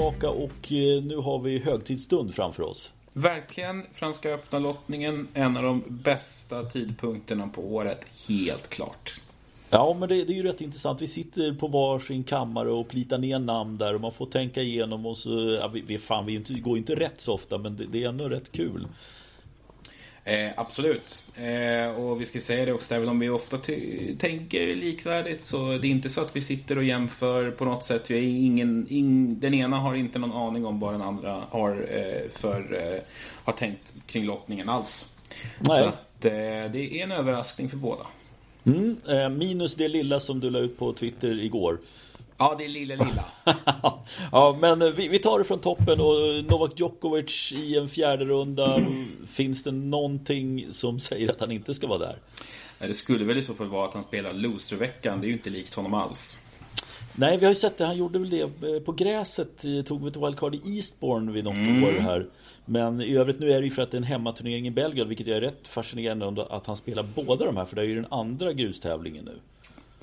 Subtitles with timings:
[0.00, 2.92] tillbaka och eh, nu har vi högtidsstund framför oss.
[3.12, 9.20] Verkligen, Franska öppna lottningen, en av de bästa tidpunkterna på året, helt klart.
[9.70, 11.02] Ja, men det, det, är ju rätt intressant.
[11.02, 15.06] Vi sitter på varsin kammare och plitar ner namn där och man får tänka igenom
[15.06, 18.04] och så, ja, vi, vi, fan, vi går inte rätt så ofta, men det, det
[18.04, 18.86] är ändå rätt kul.
[20.30, 21.24] Eh, absolut.
[21.34, 23.58] Eh, och vi ska säga det också, även om vi ofta
[24.18, 28.10] tänker likvärdigt så det är inte så att vi sitter och jämför på något sätt.
[28.10, 31.86] Vi är ingen, in, den ena har inte någon aning om vad den andra har,
[31.90, 33.00] eh, för, eh,
[33.44, 35.14] har tänkt kring lottningen alls.
[35.58, 35.78] Nej.
[35.78, 36.30] Så att, eh,
[36.72, 38.06] det är en överraskning för båda.
[38.64, 41.78] Mm, eh, minus det lilla som du la ut på Twitter igår.
[42.40, 43.24] Ja, det är lilla, lilla.
[44.32, 48.24] ja, men eh, vi, vi, tar det från toppen och Novak Djokovic i en fjärde
[48.24, 48.80] runda.
[49.26, 52.16] Finns det någonting som säger att han inte ska vara där?
[52.78, 55.20] Det skulle väl i så fall vara att han spelar loserveckan.
[55.20, 56.38] Det är ju inte likt honom alls.
[57.14, 57.86] Nej, vi har ju sett det.
[57.86, 59.64] Han gjorde väl det eh, på gräset.
[59.86, 61.84] Tog ett wildcard i Eastbourne vid något mm.
[61.84, 62.26] år här.
[62.64, 65.08] Men i övrigt nu är det ju för att det är en hemmaturnering i Belgrad,
[65.08, 68.12] vilket är rätt fascinerande att han spelar båda de här, för det är ju den
[68.12, 69.38] andra grustävlingen nu.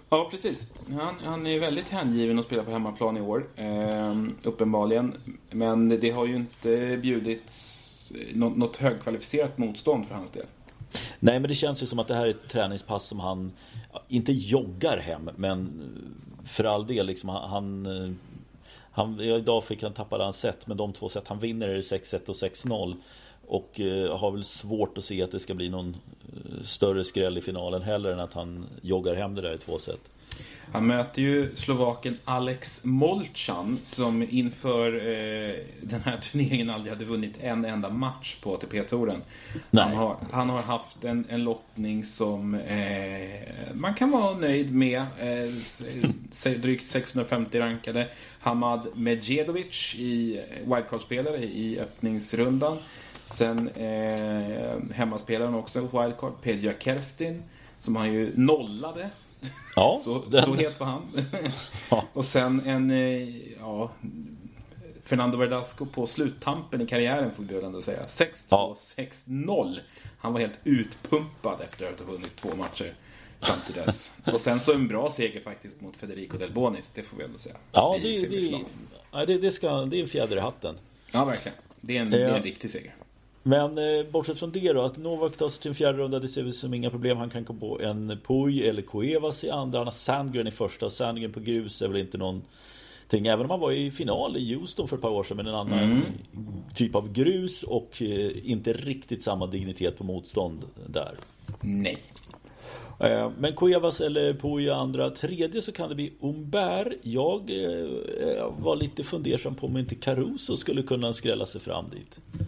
[0.09, 0.73] Ja, precis.
[1.00, 5.14] Han, han är väldigt hängiven att spela på hemmaplan i år, eh, uppenbarligen.
[5.49, 10.45] Men det har ju inte bjudits eh, något, något högkvalificerat motstånd för hans del.
[11.19, 13.52] Nej, men det känns ju som att det här är ett träningspass som han
[14.08, 18.11] inte joggar hem, men eh, för all del, liksom, han, eh,
[18.92, 21.81] han, idag fick han tappade han set, men de två set han vinner är det
[21.81, 22.95] 6-1 och 6-0.
[23.47, 25.97] Och eh, har väl svårt att se att det ska bli någon
[26.35, 29.79] eh, större skräll i finalen heller än att han joggar hem det där i två
[29.79, 29.99] set.
[30.71, 37.36] Han möter ju slovaken Alex Molchan som inför eh, den här turneringen aldrig hade vunnit
[37.41, 39.21] en enda match på ATP-touren.
[39.71, 45.02] Han har, han har haft en, en lottning som eh, man kan vara nöjd med.
[45.19, 48.07] Eh, drygt 650 rankade.
[48.39, 52.77] Hamad Medjedovic i wildcard-spelare i öppningsrundan.
[53.30, 57.43] Sen eh, hemmaspelaren också, wildcard, Pedja Kerstin.
[57.80, 59.10] Som han ju nollade.
[59.76, 60.42] Ja, så, den...
[60.42, 61.02] så het var han.
[61.89, 62.04] ja.
[62.14, 63.92] Och sen en, eh, ja,
[65.04, 68.04] Fernando Verdasco på sluttampen i karriären får vi väl ändå säga.
[68.04, 68.76] 6-2, ja.
[68.77, 69.80] 6-0.
[70.20, 72.93] Han var helt utpumpad efter att ha vunnit två matcher
[73.42, 74.11] fram till dess.
[74.33, 77.37] Och sen så en bra seger faktiskt mot Federico Del Bonis, det får vi ändå
[77.37, 77.55] säga.
[77.71, 80.76] Ja, det, det, det, det, ska, det är en fjäder i hatten.
[81.11, 81.58] Ja, verkligen.
[81.82, 82.95] Det är en, det är en riktig seger.
[83.47, 86.27] Men eh, bortsett från det då, att Novak tar sig till en fjärde runda, det
[86.27, 87.17] ser vi som inga problem.
[87.17, 89.80] Han kan gå på en Puy eller Cuevas i andra.
[89.80, 90.89] Han har Sandgren i första.
[90.89, 93.27] Sandgren på grus är väl inte någonting.
[93.27, 95.55] Även om han var i final i Houston för ett par år sedan med en
[95.55, 96.03] annan mm.
[96.75, 101.15] typ av grus och eh, inte riktigt samma dignitet på motstånd där.
[101.61, 101.97] Nej.
[102.99, 105.09] Eh, men Cuevas eller Puy andra.
[105.09, 106.93] Tredje så kan det bli Umber.
[107.02, 112.39] Jag eh, var lite fundersam på om inte Caruso skulle kunna skrälla sig fram dit.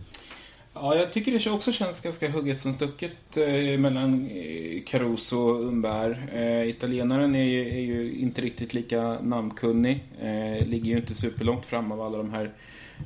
[0.82, 5.64] Ja, jag tycker det också känns ganska hugget som stucket eh, mellan eh, Caruso och
[5.64, 6.30] Umberr.
[6.34, 10.04] Eh, italienaren är ju, är ju, inte riktigt lika namnkunnig.
[10.22, 12.52] Eh, ligger ju inte superlångt fram av alla de här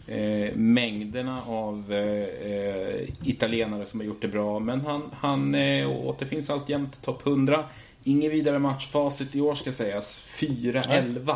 [0.08, 4.60] eh, mängderna av eh, italienare som har gjort det bra.
[4.60, 7.64] Men han, han eh, återfinns alltjämt topp 100.
[8.04, 10.22] Ingen vidare matchfacit i år ska sägas.
[10.40, 11.36] 4-11.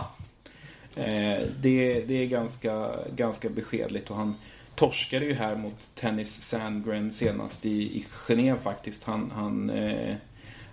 [1.62, 4.36] det, det är ganska, ganska beskedligt och han
[4.78, 9.04] torskade ju här mot Tennis Sandgren senast i, i Genève faktiskt.
[9.04, 10.16] Han, han eh,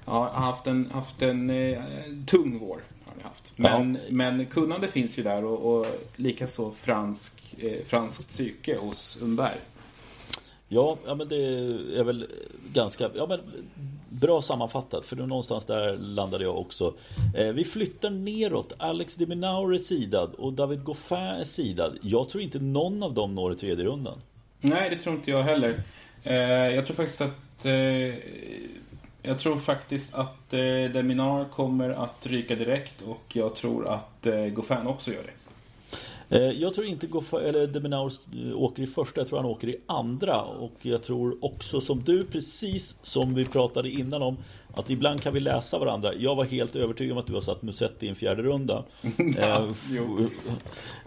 [0.04, 1.82] har haft en, haft en eh,
[2.26, 2.80] tung vår.
[3.04, 3.52] Har haft.
[3.56, 4.00] Men, ja.
[4.10, 9.58] men kunnande finns ju där och, och likaså fransk, eh, franskt psyke hos Umberg.
[10.68, 11.44] Ja, ja, men det
[11.98, 12.26] är väl
[12.72, 13.40] ganska ja, men
[14.20, 15.06] bra sammanfattat.
[15.06, 16.94] För någonstans där landade jag också.
[17.34, 18.72] Eh, vi flyttar neråt.
[18.78, 21.98] Alex de Minaur är sidad och David Goffin är sidad.
[22.02, 24.18] Jag tror inte någon av dem når tredje rundan.
[24.60, 25.74] Nej, det tror inte jag heller.
[26.22, 26.34] Eh,
[26.74, 27.74] jag tror faktiskt att eh,
[29.26, 30.60] jag tror faktiskt att eh,
[30.92, 35.43] Deminar kommer att ryka direkt och jag tror att eh, Goffin också gör det.
[36.34, 39.68] Eh, jag tror inte Goff eller Deminaurs eh, åker i första, jag tror han åker
[39.68, 40.42] i andra.
[40.42, 44.36] Och jag tror också som du, precis som vi pratade innan om,
[44.74, 46.14] att ibland kan vi läsa varandra.
[46.14, 48.84] Jag var helt övertygad om att du har satt Musetti i en fjärde runda.
[49.36, 50.26] ja, eh,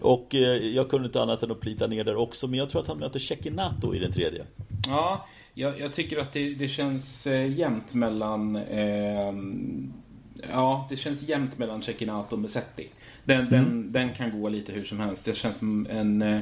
[0.00, 2.46] och jag kunde inte annat än att plita ner där också.
[2.46, 4.44] Men jag tror att han möter Cecchinato i den tredje.
[4.86, 7.26] Ja, jag, jag tycker att det, det känns
[7.56, 9.32] jämnt mellan eh,
[10.50, 12.88] Ja, det känns jämnt mellan Cecchinato och Musetti.
[13.28, 13.50] Den, mm.
[13.50, 15.24] den, den kan gå lite hur som helst.
[15.24, 16.22] Det känns som en...
[16.22, 16.40] Eh,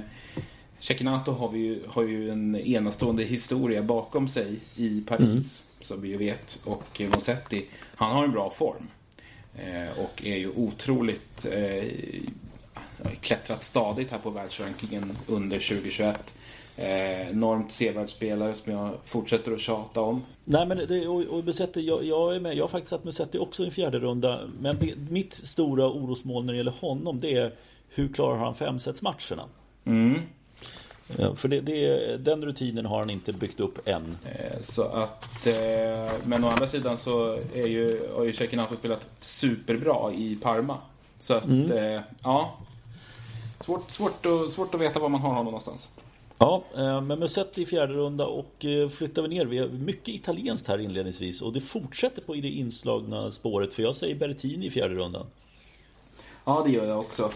[0.81, 5.65] Cecchinato har, vi ju, har ju en enastående historia bakom sig i Paris.
[5.67, 5.81] Mm.
[5.81, 6.61] Som vi ju vet.
[6.65, 7.65] Och Musetti,
[7.97, 8.89] han har en bra form.
[9.57, 11.47] Eh, och är ju otroligt...
[11.53, 11.85] Eh,
[13.21, 16.39] klättrat stadigt här på världsrankingen under 2021.
[16.79, 20.23] Eh, enormt sevärd spelare som jag fortsätter att tjata om.
[20.45, 22.57] Nej men det, och, och Musetti, jag, jag, är med.
[22.57, 24.41] Jag har faktiskt satt Musetti också i en fjärde runda.
[24.61, 24.79] Men
[25.11, 27.53] mitt stora orosmål när det gäller honom det är
[27.89, 29.45] hur klarar han femsetsmatcherna?
[29.85, 30.21] Mm.
[31.17, 34.17] Ja, för det, det, den rutinen har han inte byggt upp än.
[34.25, 39.07] Eh, så att, eh, men å andra sidan så är ju, har ju Cecchinato spelat
[39.21, 40.79] superbra i Parma.
[41.21, 41.73] Så att, mm.
[41.73, 42.59] eh, ja.
[43.59, 45.89] Svårt, svårt, att, svårt att veta var man har honom någonstans.
[46.39, 49.47] Ja, eh, men Musetti i fjärde runda och eh, flyttar vi ner.
[49.47, 53.83] Vi har mycket italienskt här inledningsvis och det fortsätter på i det inslagna spåret för
[53.83, 55.27] jag säger Berrettini i fjärde rundan.
[56.45, 57.31] Ja, det gör jag också.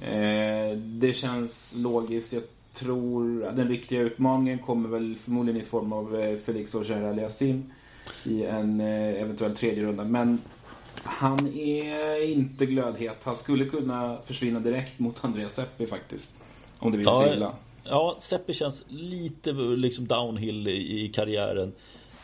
[0.00, 2.32] Eh, det känns logiskt.
[2.32, 2.42] Jag
[2.72, 7.62] tror den riktiga utmaningen kommer väl förmodligen i form av Felix Auger Aliassime
[8.24, 10.04] i en eventuell tredje runda.
[10.04, 10.40] Men
[11.02, 13.16] han är inte glödhet.
[13.24, 16.38] Han skulle kunna försvinna direkt mot Andreas Seppi faktiskt.
[16.78, 17.54] Om det vill sig illa.
[17.84, 21.72] Ja, Seppi känns lite liksom downhill i, i karriären.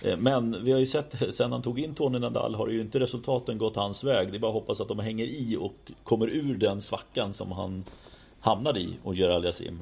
[0.02, 3.00] Eh, men vi har ju sett sen han tog in Tony Nadal har ju inte
[3.00, 4.30] resultaten gått hans väg.
[4.30, 7.52] Det är bara att hoppas att de hänger i och kommer ur den svackan som
[7.52, 7.84] han
[8.40, 9.80] hamnade i och gör Aliasim.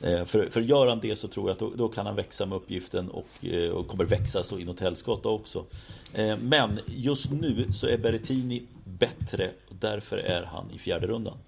[0.00, 2.46] Eh, för, för gör han det så tror jag att då, då kan han växa
[2.46, 5.64] med uppgiften och, eh, och kommer växa så inåt helskotta också.
[6.40, 11.38] Men just nu så är Berrettini bättre och därför är han i fjärde rundan.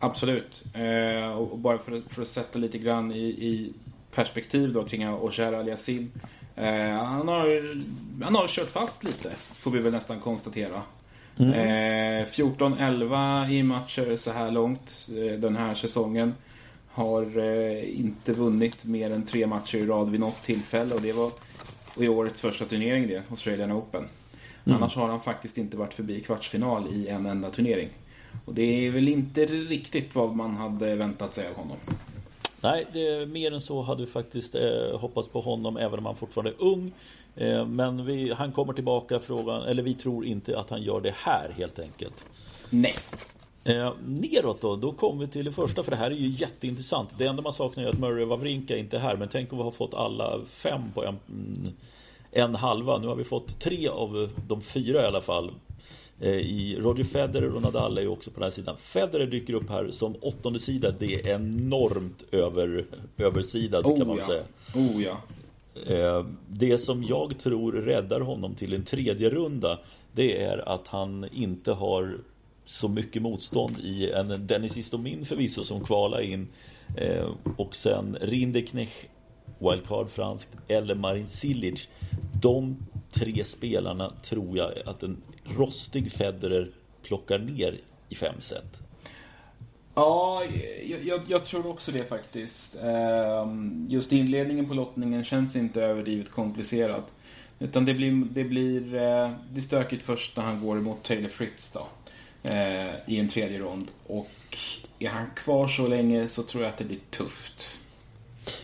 [0.00, 0.64] Absolut.
[0.74, 3.72] Eh, och bara för att, för att sätta lite grann i, i
[4.14, 6.10] perspektiv då kring Oshar Aliasim.
[6.56, 7.76] Eh, han, har,
[8.24, 10.82] han har kört fast lite, får vi väl nästan konstatera.
[11.38, 11.52] Mm.
[11.52, 16.34] Eh, 14-11 i matcher så här långt eh, den här säsongen.
[16.88, 21.12] Har eh, inte vunnit mer än tre matcher i rad vid något tillfälle och det
[21.12, 21.30] var
[21.96, 24.04] i årets första turnering det, Australian Open.
[24.64, 24.76] Mm.
[24.76, 27.88] Annars har han faktiskt inte varit förbi kvartsfinal i en enda turnering.
[28.44, 31.76] Och det är väl inte riktigt vad man hade väntat sig av honom.
[32.60, 36.16] Nej, det, mer än så hade vi faktiskt eh, hoppats på honom även om han
[36.16, 36.92] fortfarande är ung.
[37.36, 41.14] Eh, men vi, han kommer tillbaka frågan, eller vi tror inte att han gör det
[41.16, 42.24] här helt enkelt.
[42.70, 42.94] Nej.
[43.64, 47.10] Eh, neråt då, då kommer vi till det första för det här är ju jätteintressant.
[47.18, 49.16] Det enda man saknar är att Murray och Wawrinka inte är här.
[49.16, 51.18] Men tänk om vi har fått alla fem på en,
[52.30, 52.98] en halva.
[52.98, 55.50] Nu har vi fått tre av de fyra i alla fall
[56.30, 58.76] i Roger Federer och Nadal är ju också på den här sidan.
[58.76, 60.94] Federer dyker upp här som åttonde sida.
[60.98, 62.86] Det är enormt över,
[63.18, 64.26] översidat oh, kan man ja.
[64.26, 64.42] säga.
[64.74, 65.16] Oh, ja.
[65.86, 69.78] Eh, det som jag tror räddar honom till en tredje runda
[70.12, 72.18] Det är att han inte har
[72.64, 76.48] så mycket motstånd i en Dennis Istomin förvisso som kvalar in
[76.96, 79.06] eh, Och sen Rinderknech
[79.58, 81.88] Wildcard franskt eller Marin Cilic
[82.42, 82.76] De
[83.10, 86.70] tre spelarna tror jag att en rostig Federer
[87.02, 88.80] plockar ner i fem set.
[89.94, 90.44] Ja,
[90.84, 92.76] jag, jag, jag, tror också det faktiskt.
[92.82, 97.02] Ehm, just inledningen på lottningen känns inte överdrivet komplicerad.
[97.58, 101.28] Utan det blir, det blir, eh, det blir stökigt först när han går emot Taylor
[101.28, 101.86] Fritz då.
[102.42, 103.88] Eh, I en tredje rond.
[104.06, 104.58] Och
[104.98, 107.78] är han kvar så länge så tror jag att det blir tufft.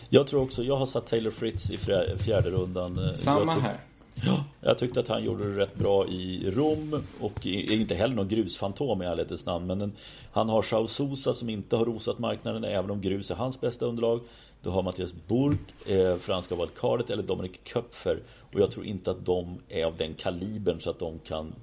[0.09, 1.77] Jag tror också, jag har satt Taylor Fritz i
[2.17, 3.15] fjärde rundan.
[3.15, 3.77] Samma här.
[4.25, 8.15] Ja, jag tyckte att han gjorde det rätt bra i Rom och är inte heller
[8.15, 9.67] någon grusfantom i ärlighetens namn.
[9.67, 9.91] Men en,
[10.31, 14.21] han har Sousa som inte har rosat marknaden även om grus är hans bästa underlag.
[14.63, 18.19] Du har Mattias Burk, eh, franska wildcardet eller Dominic Köpfer.
[18.53, 21.53] Och jag tror inte att de är av den kalibern så att de kan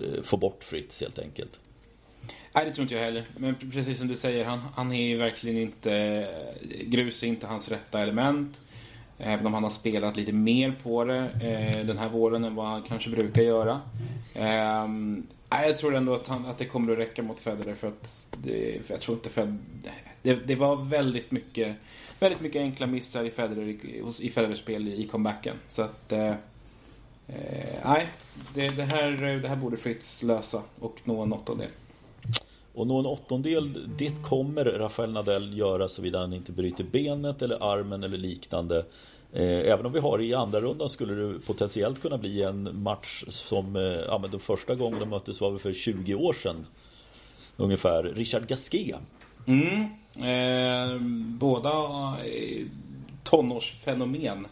[0.00, 1.60] eh, få bort Fritz helt enkelt.
[2.52, 3.24] Nej, det tror inte jag heller.
[3.36, 6.26] Men precis som du säger, han, han är ju verkligen inte...
[6.84, 8.60] Grus är inte hans rätta element.
[9.18, 12.66] Även om han har spelat lite mer på det eh, den här våren än vad
[12.66, 13.80] han kanske brukar göra.
[14.34, 14.88] Eh,
[15.50, 18.86] jag tror ändå att, han, att det kommer att räcka mot Federer för att det,
[18.86, 19.58] för jag tror inte Fed,
[20.22, 21.76] det, det, var väldigt mycket,
[22.20, 25.56] väldigt mycket enkla missar i Federer, i, i Federers spel i comebacken.
[25.66, 26.34] Så att eh,
[27.28, 28.08] eh, nej,
[28.54, 29.10] det, det, här,
[29.42, 31.70] det här borde Fritz lösa och nå en åttondel.
[32.74, 38.04] Och någon åttondel, det kommer Rafael Nadal göra såvida han inte bryter benet eller armen
[38.04, 38.84] eller liknande.
[39.32, 43.24] Eh, även om vi har i andra rundan skulle det potentiellt kunna bli en match
[43.28, 46.66] som, eh, ja men den första gången de möttes var väl för 20 år sedan.
[47.56, 48.02] Ungefär.
[48.02, 49.00] Richard Gasquet.
[49.46, 49.82] Mm.
[50.16, 51.00] Eh,
[51.38, 51.70] båda
[52.24, 52.66] eh,
[53.24, 54.46] tonårsfenomen.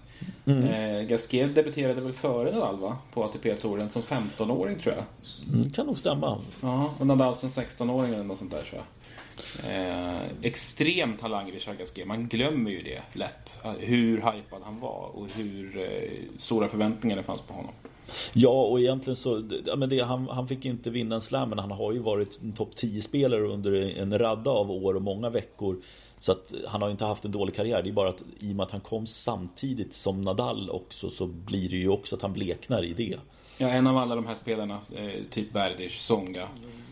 [0.45, 0.65] Mm.
[0.65, 2.99] Eh, Gasquet debuterade väl före Nadal va?
[3.13, 5.05] På ATP-touren som 15-åring tror jag.
[5.55, 6.39] Mm, kan nog stämma.
[6.61, 8.85] Ja, och Nadal som 16-åring eller något sånt där tror jag.
[9.71, 12.07] Eh, extrem talang Richard Gasquet.
[12.07, 13.59] Man glömmer ju det lätt.
[13.79, 17.73] Hur hypad han var och hur eh, stora förväntningar det fanns på honom.
[18.33, 19.43] Ja, och egentligen så...
[19.67, 22.41] Ja, men det, han, han fick inte vinna en slam, men han har ju varit
[22.43, 25.77] en topp 10-spelare under en radda av år och många veckor.
[26.21, 27.83] Så att han har inte haft en dålig karriär.
[27.83, 31.27] Det är bara att i och med att han kom samtidigt som Nadal också så
[31.27, 33.17] blir det ju också att han bleknar i det.
[33.59, 36.49] Ja, en av alla de här spelarna, eh, typ Berdych, Songa,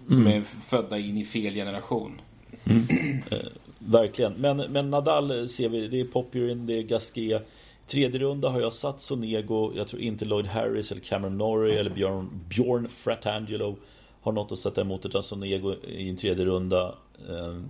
[0.08, 0.40] som mm.
[0.40, 2.20] är födda in i fel generation.
[2.64, 2.86] Mm.
[3.30, 3.38] Eh,
[3.78, 4.32] verkligen.
[4.32, 7.48] Men, men Nadal ser vi, det är Popyrin, det är Gasquet.
[7.90, 9.72] Tredje runda har jag satt Sonego.
[9.76, 13.76] Jag tror inte Lloyd Harris eller Cameron Norrie eller Björn, Björn Fratangelo
[14.20, 16.94] har något att sätta emot utan Sonego i en tredje runda.
[17.28, 17.60] Eh,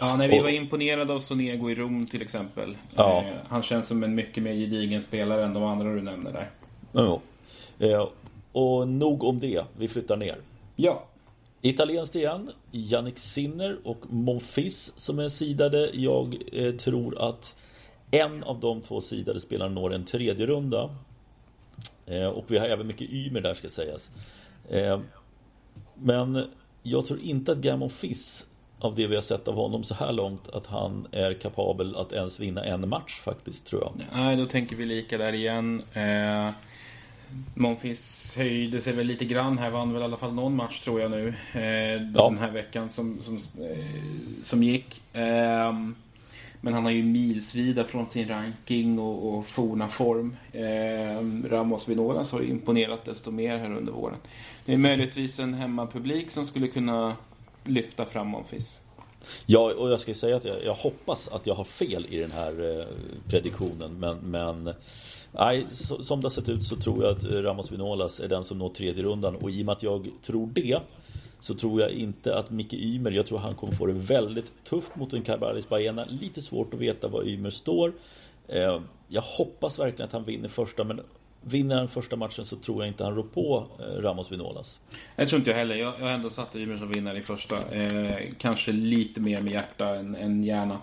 [0.00, 2.76] Ja, nej, vi var imponerade av Sonego i Rom till exempel.
[2.94, 3.24] Ja.
[3.26, 6.50] Eh, han känns som en mycket mer gedigen spelare än de andra du nämner där.
[6.92, 7.20] Ja.
[7.78, 8.08] Eh,
[8.52, 10.36] och nog om det, vi flyttar ner.
[10.76, 11.04] Ja.
[11.60, 15.90] Italienskt igen, Jannik Sinner och Monfils som är sidade.
[15.92, 17.56] Jag eh, tror att
[18.10, 20.90] en av de två sidade spelarna når en tredje runda.
[22.06, 24.10] Eh, och vi har även mycket Ymer där ska sägas.
[24.70, 25.00] Eh,
[25.94, 26.46] men
[26.82, 28.46] jag tror inte att Gammon Fiss
[28.78, 32.12] av det vi har sett av honom så här långt att han är kapabel att
[32.12, 33.92] ens vinna en match faktiskt, tror jag.
[34.12, 35.82] Nej, då tänker vi lika där igen.
[35.92, 36.50] Eh,
[37.54, 41.00] Monfils höjde sig väl lite grann här, vann väl i alla fall någon match tror
[41.00, 41.34] jag nu.
[41.52, 42.28] Eh, ja.
[42.28, 43.84] Den här veckan som, som, eh,
[44.44, 45.02] som gick.
[45.12, 45.72] Eh,
[46.60, 50.36] men han har ju milsvida från sin ranking och, och forna form.
[50.52, 54.16] Eh, Ramos Vinolas har ju imponerat desto mer här under våren.
[54.64, 57.16] Det är möjligtvis en hemmapublik som skulle kunna
[57.64, 58.80] lyfta fram Monfils.
[59.46, 62.30] Ja, och jag ska säga att jag, jag, hoppas att jag har fel i den
[62.30, 62.86] här eh,
[63.30, 64.00] prediktionen.
[64.00, 64.74] Men, men
[65.32, 68.44] nej, så, som det har sett ut så tror jag att Ramos Vinolas är den
[68.44, 69.36] som når tredje rundan.
[69.36, 70.80] Och i och med att jag tror det
[71.40, 74.96] så tror jag inte att Micke Ymer, jag tror han kommer få det väldigt tufft
[74.96, 76.04] mot en Carbalis Baena.
[76.04, 77.92] Lite svårt att veta var Ymer står.
[78.48, 81.00] Eh, jag hoppas verkligen att han vinner första, men
[81.42, 84.78] Vinner han första matchen så tror jag inte han rår på eh, Ramos Vinolas.
[85.16, 85.74] Jag tror inte jag heller.
[85.74, 87.74] Jag, jag har ändå satt Ymer som vinnare i första.
[87.74, 90.78] Eh, kanske lite mer med hjärta än, än hjärna.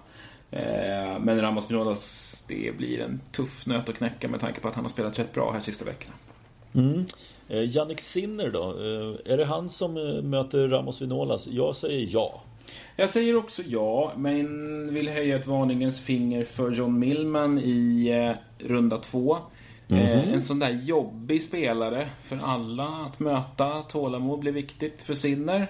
[0.51, 4.75] Eh, men Ramos Vinolas, det blir en tuff nöt att knäcka med tanke på att
[4.75, 6.13] han har spelat rätt bra här sista veckorna.
[6.73, 7.05] Mm.
[7.49, 8.63] Eh, Jannik Sinner då?
[8.63, 11.47] Eh, är det han som eh, möter Ramos Vinolas?
[11.47, 12.41] Jag säger ja.
[12.95, 18.67] Jag säger också ja, men vill höja ett varningens finger för John Millman i eh,
[18.67, 19.37] runda två.
[19.87, 20.33] Mm -hmm.
[20.33, 23.81] En sån där jobbig spelare för alla att möta.
[23.81, 25.67] Tålamod blir viktigt för Sinner.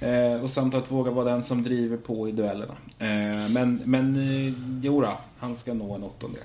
[0.00, 2.74] Eh, och samt att våga vara den som driver på i duellerna.
[3.50, 6.44] Men, men jodå, han ska nå en åttondel.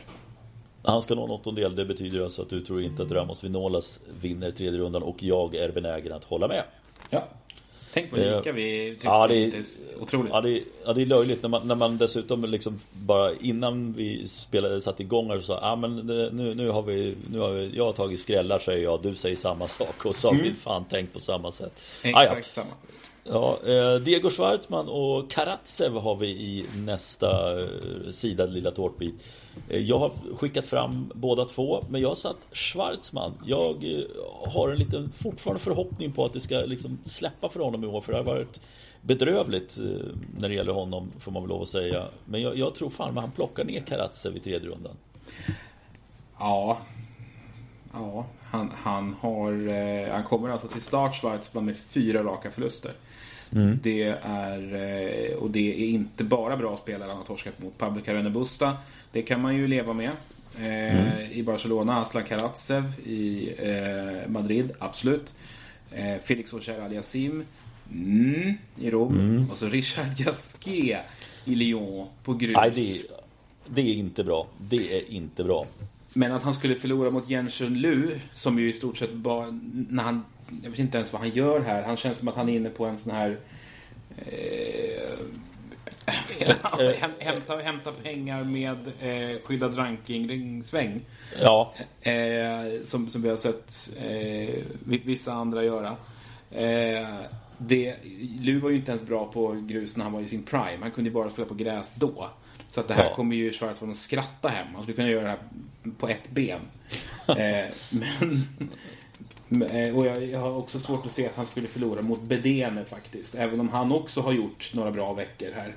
[0.84, 1.76] Han ska nå en åttondel.
[1.76, 5.56] Det betyder alltså att du tror inte att Ramos Vinolas vinner tredje rundan och jag
[5.56, 6.64] är benägen att hålla med.
[7.10, 7.28] Ja,
[7.94, 9.66] Tänk vad lika vi tycker ja, det är, det
[10.02, 10.32] otroligt.
[10.34, 13.94] Ja det, är, ja, det är löjligt när man, när man dessutom liksom bara innan
[13.94, 17.72] vi spelade, satt igång och sa ah, men nu, nu har vi, nu har vi,
[17.76, 20.46] jag har tagit skrällar säger jag, du säger samma sak och så har mm.
[20.46, 21.74] vi fan tänkt på samma sätt.
[22.02, 22.44] Exakt ah, ja.
[22.44, 22.72] samma.
[23.24, 29.16] Ja, eh, Diego Schwartzman och Karatsev har vi i nästa eh, sida, lilla tårtbit.
[29.70, 33.34] Eh, jag har skickat fram båda två, men jag har satt Schwartzman.
[33.46, 34.06] Jag eh,
[34.54, 38.02] har en liten fortfarande förhoppning på att det ska liksom släppa för honom i år,
[38.02, 38.62] för det har varit
[39.02, 39.84] bedrövligt eh,
[40.38, 42.06] när det gäller honom, får man väl lov att säga.
[42.26, 44.96] Men jag, jag tror fan att han plockar ner Karatsev i tredje rundan.
[46.40, 46.78] Ja,
[47.94, 52.92] Ja, han, han, har, eh, han kommer alltså till start Schwartzman, med fyra raka förluster.
[53.56, 53.80] Mm.
[53.84, 57.78] Det är, eh, och det är inte bara bra spelare han har torskat mot.
[57.78, 58.78] Pablo Carrene Busta,
[59.12, 60.12] det kan man ju leva med.
[60.58, 61.32] Eh, mm.
[61.32, 65.34] I Barcelona, Aslan Karatsev i eh, Madrid, absolut.
[66.24, 67.46] Felix Auger Aliasim
[67.92, 69.20] mm, i Rom.
[69.20, 69.52] Mm.
[69.52, 71.02] Och så Richard Gasquet
[71.46, 72.56] i Lyon på grus.
[72.56, 73.02] Nej, det,
[73.68, 74.48] det är inte bra.
[74.58, 75.66] Det är inte bra.
[76.14, 80.04] Men att han skulle förlora mot Jensen Lu, som ju i stort sett bara, när
[80.04, 80.26] han,
[80.64, 81.84] jag vet inte ens vad han gör här.
[81.84, 83.38] Han känns som att han är inne på en sån här
[84.18, 85.10] eh,
[87.20, 91.02] hämta, hämta pengar med eh, skyddad ranking-sväng.
[91.42, 91.74] Ja.
[92.02, 95.96] Eh, som, som vi har sett eh, vissa andra göra.
[96.52, 97.20] Eh,
[97.58, 97.96] det,
[98.40, 100.78] Lu var ju inte ens bra på grus när han var i sin prime.
[100.82, 102.28] Han kunde ju bara spela på gräs då.
[102.70, 103.16] Så att det här ja.
[103.16, 104.68] kommer ju Schwarz att skratta hem.
[104.74, 105.40] Han skulle kunna göra det här
[105.98, 106.60] på ett ben.
[107.28, 108.48] eh, men,
[109.52, 112.86] Eh, och jag, jag, har också svårt att se att han skulle förlora mot Bedene
[112.86, 113.36] faktiskt.
[113.36, 115.76] Även om han också har gjort några bra veckor här.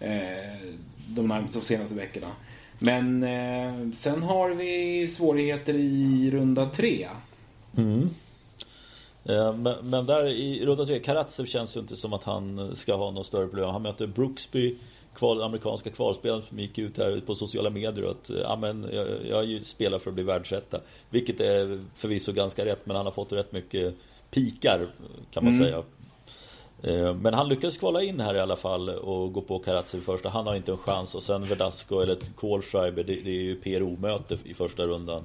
[0.00, 0.76] Eh,
[1.06, 2.30] de, de senaste veckorna.
[2.78, 7.08] Men eh, sen har vi svårigheter i runda tre.
[7.76, 8.08] Mm.
[9.24, 12.96] Eh, men, men, där i runda tre, Karatsev känns ju inte som att han ska
[12.96, 13.70] ha något större problem.
[13.70, 14.76] Han möter Brooksby
[15.14, 19.64] kval, amerikanska kvalspelaren som gick ut här på sociala medier att ja, men, jag, jag
[19.64, 20.80] spelar för att bli världsetta.
[21.10, 23.94] Vilket är förvisso ganska rätt men han har fått rätt mycket
[24.30, 24.86] pikar
[25.30, 25.64] kan man mm.
[25.64, 25.82] säga.
[26.82, 30.04] Eh, men han lyckades kvala in här i alla fall och gå på Karatsev i
[30.04, 30.28] första.
[30.28, 34.38] Han har inte en chans och sen Verdasco eller Kohlschreiber det, det är ju PRO-möte
[34.44, 35.24] i första rundan.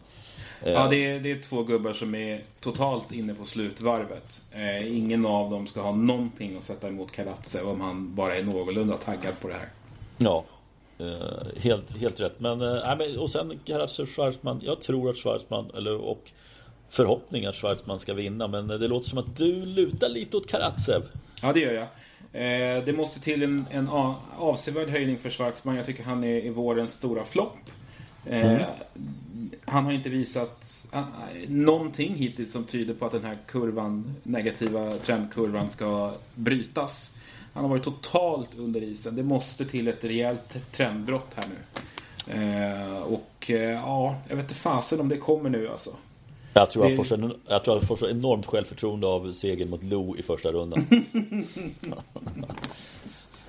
[0.63, 4.41] Eh, ja, det är, det är två gubbar som är totalt inne på slutvarvet.
[4.51, 8.43] Eh, ingen av dem ska ha någonting att sätta emot Karatsev om han bara är
[8.43, 9.69] någorlunda taggad på det här.
[10.17, 10.43] Ja,
[10.99, 12.39] eh, helt, helt rätt.
[12.39, 14.61] Men, eh, och sen Karatsev Schwarzman.
[14.63, 16.31] Jag tror att Schwarzman, eller och
[16.89, 18.47] förhoppning att Schwarzman ska vinna.
[18.47, 21.03] Men det låter som att du lutar lite åt Karatsev.
[21.41, 21.87] Ja, det gör jag.
[22.33, 23.89] Eh, det måste till en, en
[24.37, 25.75] avsevärd höjning för Schwarzman.
[25.75, 27.57] Jag tycker han är i vårens stora flopp.
[28.25, 28.61] Eh, mm.
[29.65, 31.05] Han har inte visat uh,
[31.47, 37.16] någonting hittills som tyder på att den här kurvan, negativa trendkurvan ska brytas.
[37.57, 39.15] Han har varit totalt under isen.
[39.15, 41.55] Det måste till ett rejält trendbrott här nu.
[42.33, 45.89] Eh, och eh, ja, jag vet inte fasen om det kommer nu alltså.
[46.53, 46.89] Jag tror, det...
[46.89, 50.23] jag, får så, jag tror jag får så enormt självförtroende av segern mot Lo i
[50.23, 50.87] första rundan.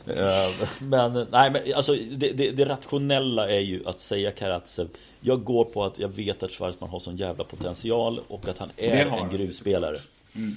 [0.06, 4.88] Eh, men nej, men alltså det, det, det, rationella är ju att säga Karatsev.
[5.20, 8.70] Jag går på att jag vet att Schwarzman har sån jävla potential och att han
[8.76, 9.98] är en gruvspelare.
[10.34, 10.56] Mm.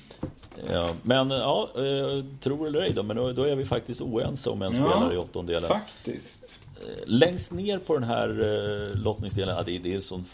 [0.70, 4.62] Ja, men ja, eh, tror eller ej då, men då, är vi faktiskt oense om
[4.62, 5.70] en ja, spelare i åttondelen.
[5.70, 6.60] Faktiskt.
[6.76, 10.26] Eh, längst ner på den här lottningsdelen, ja, det, det är en sån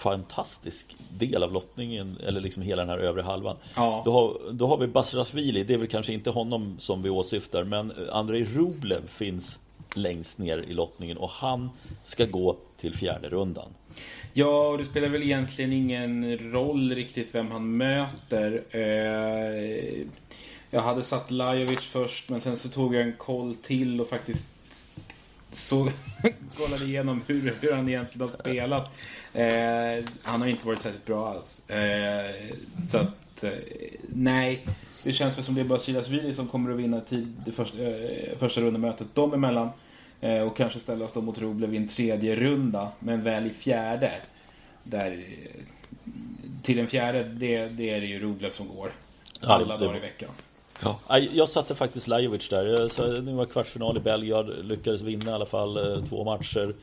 [0.00, 3.56] fantastisk del av lottningen, eller liksom hela den här övre halvan.
[3.76, 4.02] Ja.
[4.04, 7.64] Då, har, då har vi Basrashvili, det är väl kanske inte honom som vi åsyftar,
[7.64, 9.60] men Andrei Rublev finns
[9.94, 11.70] längst ner i lottningen och han
[12.04, 13.68] ska gå till fjärde rundan.
[14.32, 18.62] Ja, och det spelar väl egentligen ingen roll riktigt vem han möter.
[18.70, 20.06] Eh,
[20.70, 24.50] jag hade satt Lajovic först, men sen så tog jag en koll till och faktiskt
[25.52, 25.90] så
[26.56, 28.90] kollade igenom hur, hur han egentligen har spelat.
[29.34, 31.68] Eh, han har inte varit särskilt bra alls.
[31.68, 32.56] Eh,
[32.88, 33.50] så att, eh,
[34.08, 34.66] nej.
[35.04, 37.82] Det känns väl som det är bara Chilasvili som kommer att vinna tid, det första,
[37.82, 39.66] eh, första rundemötet dem emellan.
[39.66, 39.72] Eh,
[40.20, 44.12] och kanske ställas då mot Rublev i en tredje runda, men väl i fjärde.
[44.82, 45.62] Där, eh,
[46.62, 48.92] till en fjärde, det, det är det ju Rublev som går.
[49.40, 50.30] Alla dagar i veckan.
[50.82, 51.18] Ja.
[51.18, 53.20] Jag satte faktiskt Lajovic där.
[53.20, 54.64] Det var kvartsfinal i Belgrad.
[54.64, 56.74] Lyckades vinna i alla fall eh, två matcher.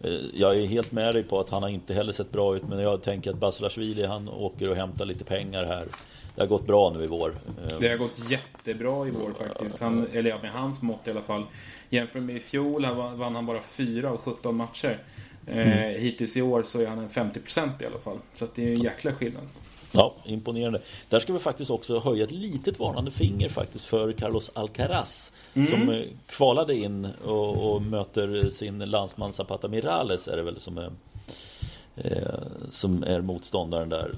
[0.00, 2.62] Eh, jag är helt med dig på att han har inte heller sett bra ut.
[2.68, 5.86] Men jag tänker att Basilashvili han åker och hämtar lite pengar här.
[6.36, 7.34] Det har gått bra nu i vår.
[7.70, 9.80] Eh, det har gått jättebra i vår faktiskt.
[9.80, 11.44] Han, eller ja, med hans mått i alla fall.
[11.90, 14.98] Jämfört med i fjol vann han bara 4 av 17 matcher.
[15.46, 15.68] Mm.
[15.68, 18.18] Eh, hittills i år så är han en 50% i alla fall.
[18.34, 19.48] Så det är en jäkla skillnad.
[19.92, 20.80] Ja, imponerande.
[21.08, 25.32] Där ska vi faktiskt också höja ett litet varnande finger faktiskt för Carlos Alcaraz.
[25.54, 25.68] Mm.
[25.68, 30.78] Som eh, kvalade in och, och, möter sin landsman Zapata Mirales är det väl som
[30.78, 30.90] är,
[31.96, 34.14] eh, som är motståndaren där.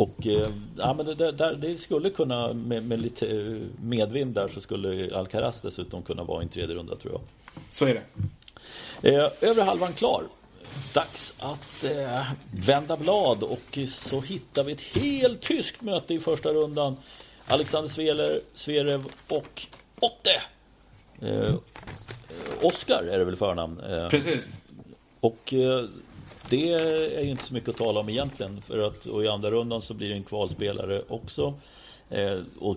[0.00, 4.60] Och eh, ja, men det, där, det skulle kunna med, med, lite medvind där så
[4.60, 7.20] skulle Alcaraz dessutom kunna vara i en tredje runda tror jag.
[7.70, 9.08] Så är det.
[9.08, 10.24] Eh, övre halvan klar.
[10.94, 16.52] Dags att eh, vända blad och så hittar vi ett helt tyskt möte i första
[16.52, 16.96] rundan.
[17.46, 19.62] Alexander Sveler, Zverev och
[20.00, 20.42] Otte.
[21.20, 21.54] Eh,
[22.62, 23.80] Oskar är det väl förnamn?
[23.80, 24.58] Eh, Precis.
[25.20, 25.84] Och eh,
[26.50, 28.62] det är ju inte så mycket att tala om egentligen.
[28.62, 31.54] För att och i andra rundan så blir det en kvalspelare också.
[32.10, 32.76] Eh, och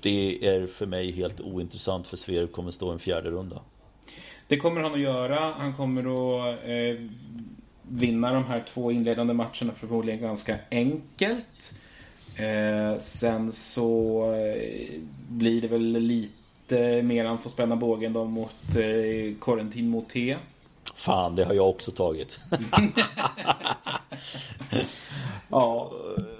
[0.00, 3.60] det är för mig helt ointressant för Sverige kommer stå en fjärde runda.
[4.48, 5.54] Det kommer han att göra.
[5.58, 7.08] Han kommer att eh,
[7.82, 11.74] vinna de här två inledande matcherna förmodligen ganska enkelt.
[12.36, 18.76] Eh, sen så eh, blir det väl lite mer han får spänna bågen då mot
[18.76, 20.36] eh, Corentin Moté.
[20.94, 22.38] Fan, det har jag också tagit.
[25.48, 25.92] ja,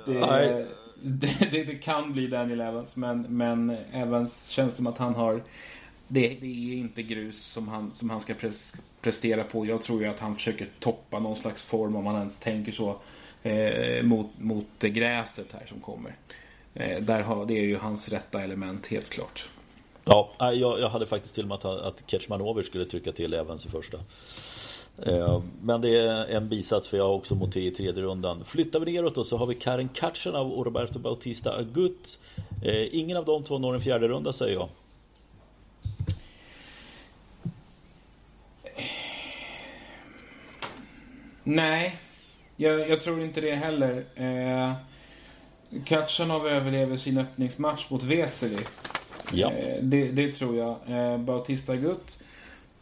[0.07, 0.67] det,
[1.03, 5.43] det, det, det, kan bli Daniel Evans, men, men Evans känns som att han har
[6.09, 9.67] det, det, är inte grus som han, som han ska pres, prestera på.
[9.67, 12.99] Jag tror ju att han försöker toppa någon slags form, om man ens tänker så,
[13.43, 16.15] eh, mot, mot gräset här som kommer.
[16.75, 19.49] Eh, där har, det är ju hans rätta element, helt klart.
[20.05, 23.67] Ja, jag, jag hade faktiskt till och med att, att Kecmanovic skulle trycka till Evans
[23.67, 23.99] i första.
[25.07, 28.45] Eh, men det är en bisats för jag har också Moti i tredje rundan.
[28.45, 32.19] Flyttar vi neråt då så har vi Karin Katchanov och Roberto Bautista Agut.
[32.65, 34.69] Eh, ingen av de två når en fjärde runda säger jag.
[41.45, 41.99] Nej,
[42.57, 44.05] jag, jag, tror inte det heller.
[44.15, 44.73] Eh,
[45.85, 48.63] Katjanov överlever sin öppningsmatch mot Vesely.
[49.33, 49.53] Ja.
[49.53, 50.77] Eh, det, det, tror jag.
[50.89, 52.23] Eh, Bautista Gutt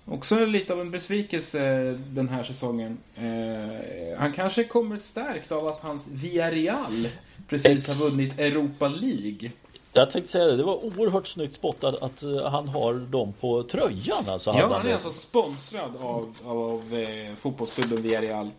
[0.06, 1.60] Också lite av en besvikelse
[2.08, 2.98] den här säsongen.
[3.16, 7.08] Eh, han kanske kommer stärkt av att hans Villarreal
[7.48, 9.50] precis har vunnit Europa League.
[9.92, 14.24] Jag tänkte säga det, det var oerhört snyggt spottat att han har dem på tröjan.
[14.28, 18.50] Alltså, ja, han är alltså sponsrad av, av, av eh, fotbollsklubben Villarreal.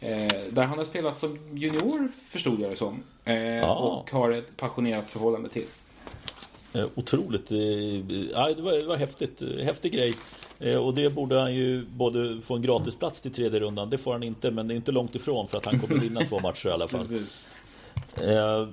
[0.00, 3.02] Eh, där han har spelat som junior, förstod jag det som.
[3.24, 3.70] Eh.
[3.70, 5.66] Och har ett passionerat förhållande till.
[6.72, 7.52] Eh, otroligt.
[7.52, 7.58] Eh,
[8.32, 9.42] ja, det, var, det var häftigt.
[9.42, 10.14] Eh, häftig grej.
[10.78, 13.90] Och det borde han ju både få en gratisplats till tredje rundan.
[13.90, 16.20] Det får han inte, men det är inte långt ifrån för att han kommer vinna
[16.20, 17.00] två matcher i alla fall.
[17.08, 17.38] Precis.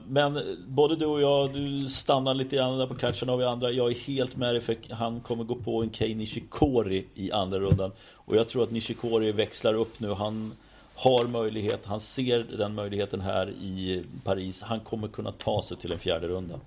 [0.08, 3.72] Men både du och jag, du stannar lite grann där på catchen av andra.
[3.72, 7.60] Jag är helt med dig för han kommer gå på en Kei Nishikori i andra
[7.60, 7.92] rundan.
[8.12, 10.14] Och jag tror att Nishikori växlar upp nu.
[10.14, 10.54] Han
[10.96, 14.62] har möjlighet, han ser den möjligheten här i Paris.
[14.62, 16.60] Han kommer kunna ta sig till en fjärde runda.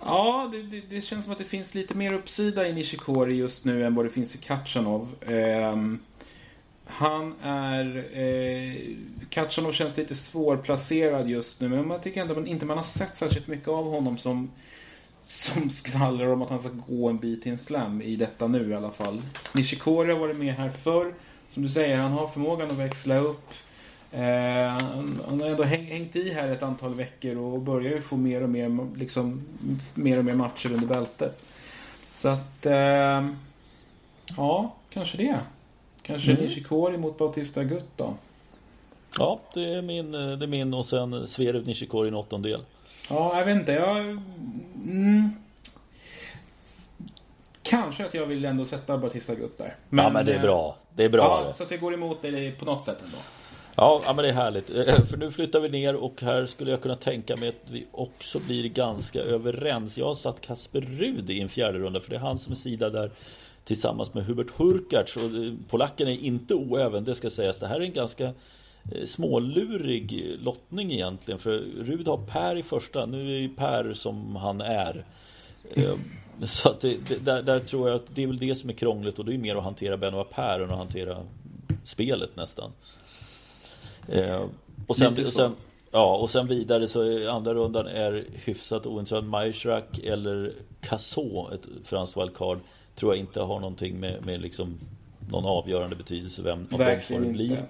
[0.00, 3.64] Ja, det, det, det känns som att det finns lite mer uppsida i Nishikori just
[3.64, 5.14] nu än vad det finns i Kachanov.
[5.20, 5.76] Eh,
[6.86, 8.04] han är...
[8.20, 8.74] Eh,
[9.30, 13.14] Kachanov känns lite svårplacerad just nu, men man tycker ändå man, inte man har sett
[13.14, 14.50] särskilt mycket av honom som,
[15.22, 18.70] som skvallrar om att han ska gå en bit till en slam i detta nu
[18.70, 19.22] i alla fall.
[19.52, 21.14] Nishikori har varit med här förr.
[21.48, 23.50] Som du säger, han har förmågan att växla upp.
[24.12, 28.16] Eh, han, har ändå häng, hängt i här ett antal veckor och börjar ju få
[28.16, 29.46] mer och mer, liksom,
[29.94, 31.42] mer, och mer matcher under bältet.
[32.12, 32.66] Så att...
[32.66, 33.28] Eh,
[34.36, 35.40] ja, kanske det.
[36.02, 36.42] Kanske mm.
[36.42, 38.14] Nishikori mot Bautista Gutt då.
[39.18, 42.60] Ja, det är min, det är min och sen Zverev Nishikori i en åttondel.
[43.08, 43.72] Ja, jag vet inte.
[43.72, 43.98] Jag...
[44.86, 45.30] Mm,
[47.62, 49.74] kanske att jag vill ändå sätta Bautista Gutt där.
[49.88, 50.76] Men, ja, men det är bra.
[50.94, 51.42] Det är bra.
[51.46, 53.18] Ja, så att jag går emot det på något sätt ändå.
[53.76, 54.70] Ja, men det är härligt.
[54.70, 57.86] Eh, för nu flyttar vi ner och här skulle jag kunna tänka mig att vi
[57.92, 59.98] också blir ganska överens.
[59.98, 62.56] Jag har satt Kasper Rud i en fjärde runda för det är han som är
[62.56, 63.10] sida där
[63.64, 65.16] tillsammans med Hubert Hurkacz.
[65.16, 67.58] Och eh, polacken är inte oäven, det ska sägas.
[67.58, 71.40] Det här är en ganska eh, smålurig lottning egentligen.
[71.40, 73.06] För Rud har Per i första.
[73.06, 75.04] Nu är ju Per som han är.
[75.74, 78.70] Ehm, så att det, det, där, där, tror jag att det är väl det som
[78.70, 81.16] är krångligt och det är mer att hantera Benoit Per än att hantera
[81.84, 82.72] spelet nästan.
[84.08, 84.44] Eh,
[84.86, 85.52] och, sen, sen,
[85.90, 89.26] ja, och sen vidare så är andra rundan är hyfsat ointressant.
[89.26, 92.58] Majstrak eller Cassot, ett franskt wildcard,
[92.94, 94.78] tror jag inte har någonting med, med liksom
[95.30, 97.66] någon avgörande betydelse vem av dem det blir.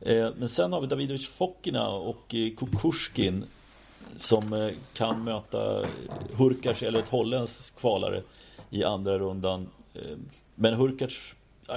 [0.00, 3.44] Eh, men sen har vi Davidovic Fokina och eh, Kukushkin
[4.18, 5.84] som eh, kan möta
[6.36, 8.22] Hurkacz eller ett holländskt kvalare
[8.70, 9.68] i andra rundan.
[9.94, 10.00] Eh,
[10.54, 11.14] men Hurkacz,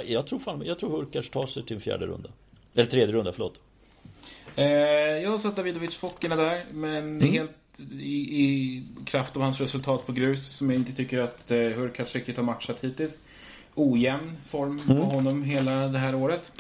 [0.06, 2.30] jag tror, fan, jag tror Hurkacz tar sig till en fjärde runda.
[2.74, 3.60] Eller tredje runda, förlåt.
[4.60, 7.32] Eh, jag satt Davidovic Fokina där, men mm.
[7.32, 11.58] helt i, i, kraft av hans resultat på grus som jag inte tycker att eh,
[11.58, 13.20] Hurkacz riktigt har matchat hittills.
[13.76, 14.98] Ojämn form mm.
[14.98, 16.52] på honom hela det här året.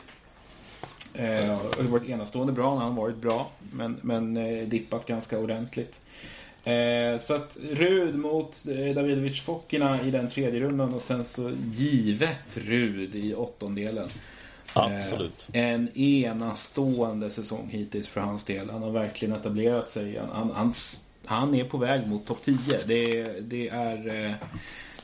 [1.13, 5.99] Eh, har varit enastående bra när han varit bra, men, men eh, dippat ganska ordentligt.
[6.63, 11.51] Eh, så att Rud mot eh, Davidovic Fokina i den tredje rundan och sen så
[11.75, 14.09] givet Rud i åttondelen.
[14.73, 15.47] Absolut.
[15.53, 18.69] Eh, en enastående säsong hittills för hans del.
[18.69, 20.17] Han har verkligen etablerat sig.
[20.31, 20.73] Han, han,
[21.25, 22.57] han är på väg mot topp 10.
[22.85, 24.33] Det, det, är, eh,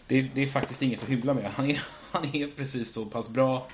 [0.08, 1.52] det, det, är faktiskt inget att hybla med.
[1.56, 3.68] Han är, han är precis så pass bra.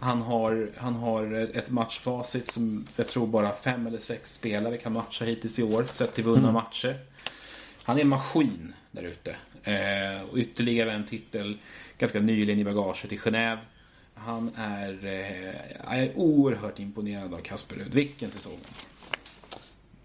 [0.00, 4.92] Han har, han har ett matchfacit som jag tror bara fem eller sex spelare kan
[4.92, 6.52] matcha hittills i år, sett till vunna mm.
[6.52, 6.96] matcher.
[7.82, 9.36] Han är en maskin där ute.
[9.62, 11.58] Eh, och ytterligare en titel
[11.98, 13.58] ganska nyligen i bagaget i Genève.
[14.24, 17.94] Han är, eh, är oerhört imponerad av Kasper Rud.
[17.94, 18.58] Vilken säsong!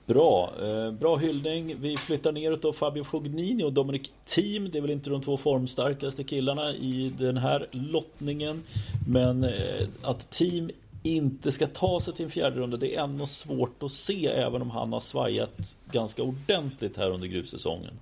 [0.05, 1.75] Bra, eh, bra hyllning.
[1.81, 4.71] Vi flyttar neråt då Fabio Fognini och Dominic Thiem.
[4.71, 8.63] Det är väl inte de två formstarkaste killarna i den här lottningen.
[9.07, 10.71] Men eh, att Thiem
[11.03, 14.61] inte ska ta sig till en fjärde runda det är ändå svårt att se även
[14.61, 17.93] om han har svajat ganska ordentligt här under grussäsongen.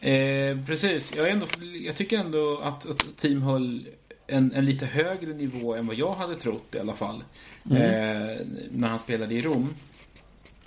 [0.00, 1.46] Eh, precis, jag, ändå,
[1.86, 3.86] jag tycker ändå att, att Team höll
[4.26, 7.24] en, en, lite högre nivå än vad jag hade trott i alla fall.
[7.70, 7.82] Mm.
[7.82, 9.74] Eh, när han spelade i Rom.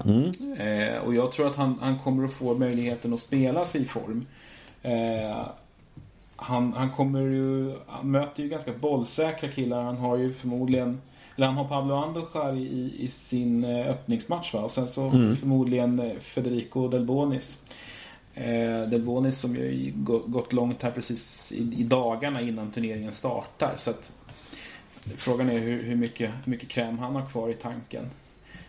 [0.06, 0.32] Mm.
[0.58, 3.86] Eh, och jag tror att han, han, kommer att få möjligheten att spela sig i
[3.86, 4.26] form.
[4.82, 5.48] Eh,
[6.36, 9.84] han, han kommer ju, han möter ju ganska bollsäkra killar.
[9.84, 11.02] Han har ju förmodligen,
[11.36, 14.60] eller han har Pablo Andujar i, i sin eh, öppningsmatch va?
[14.60, 15.36] Och sen så mm.
[15.36, 17.58] förmodligen eh, Federico Delbonis.
[18.36, 19.94] Eh, Delbonis som ju
[20.26, 23.76] gått långt här precis i, i, dagarna innan turneringen startar.
[23.78, 24.12] Så att
[25.18, 28.10] Frågan är hur, hur, mycket, hur mycket kräm han har kvar i tanken.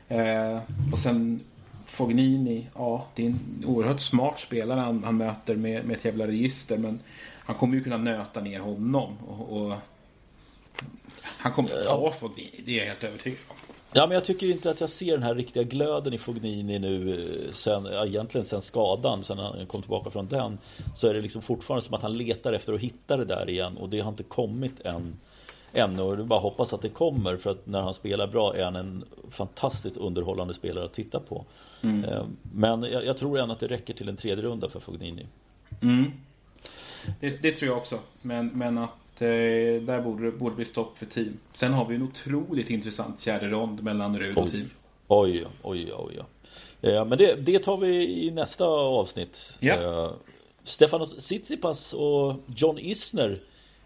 [0.09, 0.61] Eh,
[0.93, 1.41] och sen
[1.87, 6.27] Fognini, ja det är en oerhört smart spelare han, han möter med, med ett jävla
[6.27, 7.01] register men
[7.45, 9.77] han kommer ju kunna nöta ner honom och, och
[11.23, 13.57] Han kommer att ta Fognini, det är jag helt övertygad om.
[13.97, 17.25] Ja, men jag tycker inte att jag ser den här riktiga glöden i Fognini nu
[17.47, 20.59] eh, sen, ja, egentligen sen skadan, sen han kom tillbaka från den.
[20.97, 23.77] Så är det liksom fortfarande som att han letar efter att hitta det där igen
[23.77, 25.19] och det har inte kommit än.
[25.73, 28.77] Ännu och bara hoppas att det kommer för att när han spelar bra är han
[28.77, 31.45] en fantastiskt underhållande spelare att titta på.
[31.83, 32.05] Mm.
[32.05, 35.27] Eh, men jag, jag, tror ändå att det räcker till en tredje runda för Fognini.
[35.83, 36.13] Mm.
[37.21, 37.99] Det, det, tror jag också.
[38.23, 38.91] Men, men att
[39.23, 41.39] eh, där borde det borde bli stopp för team.
[41.53, 44.71] Sen har vi en otroligt intressant fjärde rond mellan Rud och team.
[45.09, 46.21] Oj, oj, oj.
[46.21, 46.23] oj.
[46.91, 49.53] Eh, men det, det tar vi i nästa avsnitt.
[49.61, 49.75] Ja.
[49.75, 50.13] Eh,
[50.65, 53.41] Stefanos Tsitsipas och John Isner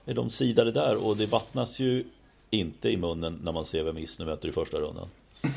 [0.07, 2.05] är de sidade där och det vattnas ju
[2.51, 5.09] inte i munnen när man ser vem Isner möter i första rundan.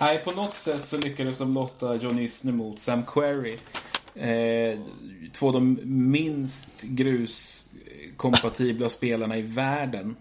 [0.00, 3.58] Nej, på något sätt så lyckades de lotta John Isner mot Sam Querrey.
[4.14, 4.78] Eh,
[5.32, 10.16] två av de minst gruskompatibla spelarna i världen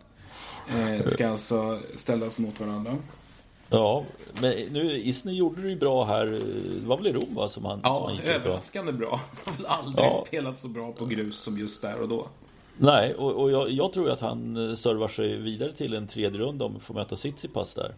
[0.69, 2.97] eh, ska alltså ställas mot varandra.
[3.69, 4.03] Ja,
[4.41, 6.25] men nu Isner gjorde det ju bra här.
[6.81, 7.49] Det var väl i Rom va?
[7.49, 9.09] Som han, ja, som han gick överraskande bra.
[9.09, 9.19] bra.
[9.43, 10.23] Han har väl aldrig ja.
[10.27, 12.27] spelat så bra på grus som just där och då.
[12.77, 16.39] Nej, och, och jag, jag, tror att han eh, servar sig vidare till en tredje
[16.39, 17.95] runda om vi får möta Tsitsipas där.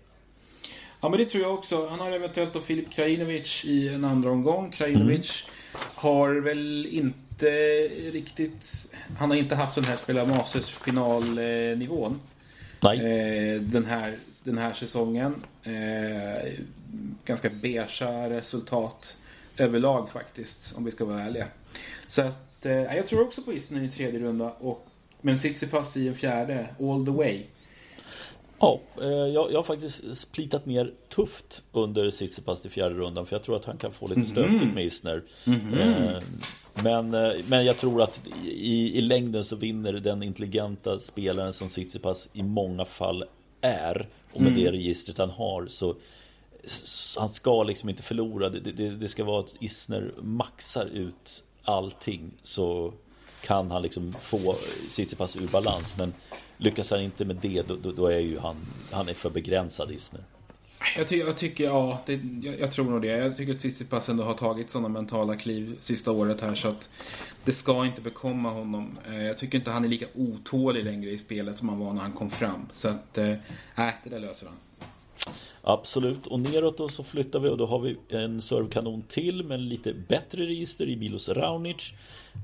[1.03, 1.87] Ja, men det tror jag också.
[1.87, 4.71] Han har eventuellt då Filip Krajinovic i en andra omgång.
[4.71, 5.87] Krajinovic mm.
[5.95, 7.51] har väl inte
[8.11, 8.95] riktigt...
[9.17, 12.19] Han har inte haft den här spela Masters-finalnivån.
[12.79, 12.97] Nej.
[12.99, 15.43] Eh, den, här, den här säsongen.
[15.63, 16.51] Eh,
[17.25, 17.87] ganska beiga
[18.29, 19.17] resultat
[19.57, 21.47] överlag faktiskt, om vi ska vara ärliga.
[22.07, 24.51] Så att, eh, jag tror också på Isner i tredje runda.
[24.59, 24.87] Och,
[25.21, 27.45] men Tsitsipas i en fjärde, all the way.
[28.63, 33.35] Ja, eh, jag, jag har faktiskt plitat ner tufft under Tsitsipas i fjärde rundan för
[33.35, 34.75] jag tror att han kan få lite stökigt mm.
[34.75, 35.23] med Isner.
[35.45, 36.23] Mm.
[36.73, 41.69] Men, eh, men jag tror att i, i längden så vinner den intelligenta spelaren som
[41.69, 43.23] Tsitsipas i många fall
[43.61, 44.63] är och med mm.
[44.63, 45.95] det registret han har så
[47.17, 48.49] han ska liksom inte förlora.
[48.49, 52.93] Det, det, det ska vara att Isner maxar ut allting så
[53.41, 54.53] kan han liksom få
[54.89, 55.93] Tsitsipas ur balans.
[55.97, 56.13] Men
[56.57, 58.55] Lyckas han inte med det, då, då är ju han,
[58.91, 60.21] han är för begränsad Isner.
[60.97, 63.07] Jag, ty jag tycker, ja, det, jag, jag, tror nog det.
[63.07, 66.89] Jag tycker att Tsitsipas ändå har tagit sådana mentala kliv sista året här så att
[67.43, 68.97] det ska inte bekomma honom.
[69.07, 72.01] Eh, jag tycker inte han är lika otålig längre i spelet som han var när
[72.01, 72.65] han kom fram.
[72.71, 73.39] Så att, nej,
[73.77, 74.55] äh, det där löser han.
[75.65, 79.59] Absolut, och neråt då så flyttar vi och då har vi en servkanon till med
[79.59, 81.93] lite bättre register i Milos Raonic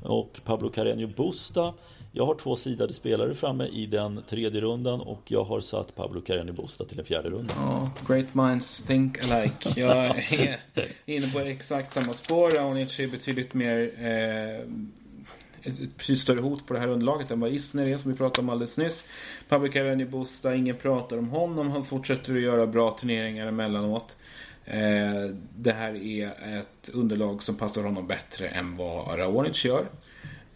[0.03, 1.73] och Pablo Carreño Busta.
[2.12, 6.21] Jag har två sidade spelare framme i den tredje rundan och jag har satt Pablo
[6.21, 7.55] Carreño Busta till den fjärde rundan.
[7.60, 9.79] Ja, great minds think alike.
[9.82, 10.60] Jag är
[11.05, 12.49] inne på exakt samma spår.
[12.49, 14.65] Raonic är betydligt mer eh,
[15.63, 18.41] ett precis större hot på det här underlaget än vad Isner är som vi pratade
[18.41, 19.05] om alldeles nyss.
[19.49, 21.71] Pablo Carreño Busta, ingen pratar om honom.
[21.71, 24.17] Han fortsätter att göra bra turneringar emellanåt.
[24.65, 29.85] Eh, det här är ett underlag som passar honom bättre än vad Raonic gör.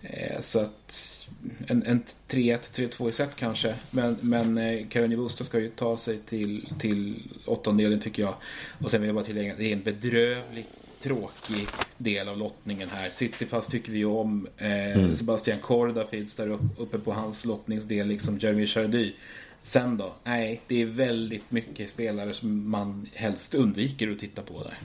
[0.01, 1.27] Eh, så att
[1.67, 3.75] en, en 3-1, 3-2 i set kanske.
[3.89, 8.35] Men, men eh, Carolina Busta ska ju ta sig till, till åttondelen tycker jag.
[8.83, 12.89] Och sen vill jag bara tillägga att det är en bedrövligt tråkig del av lottningen
[12.89, 13.09] här.
[13.09, 14.47] Tsitsipas tycker vi om.
[14.57, 15.13] Eh, mm.
[15.13, 19.13] Sebastian Korda finns där uppe på hans lottningsdel, liksom Jeremy Chardy.
[19.63, 20.13] Sen då?
[20.23, 24.77] Nej, det är väldigt mycket spelare som man helst undviker att titta på där.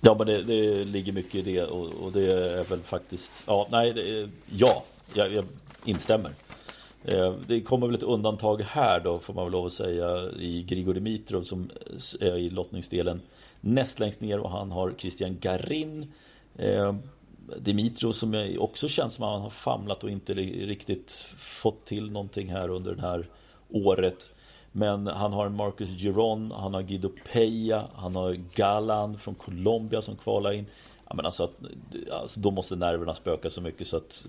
[0.00, 3.32] Ja, men det, det ligger mycket i det och, och, det är väl faktiskt...
[3.46, 4.84] Ja, nej, det, ja,
[5.14, 5.44] jag, jag
[5.84, 6.30] instämmer.
[7.04, 10.62] Eh, det kommer väl ett undantag här då får man väl lov att säga i
[10.62, 11.70] Grigor Dimitrov som
[12.20, 13.20] är i lottningsdelen
[13.64, 16.12] näst längst ner och han har Christian Garin.
[16.56, 16.94] Eh,
[17.58, 22.48] Dimitro som också känns som att han har famlat och inte riktigt fått till någonting
[22.52, 23.28] här under det här
[23.70, 24.30] året.
[24.72, 30.16] Men han har Marcus Giron, han har Guido Peja, han har Galan från Colombia som
[30.16, 30.66] kvalar in.
[31.08, 31.50] Ja, men alltså,
[32.12, 34.26] alltså, då måste nerverna spöka så mycket så att